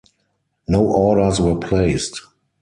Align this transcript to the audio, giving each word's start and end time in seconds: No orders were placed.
No 0.67 0.79
orders 0.83 1.39
were 1.39 1.59
placed. 1.59 2.21